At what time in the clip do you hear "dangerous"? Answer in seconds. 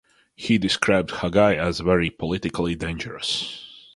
2.73-3.63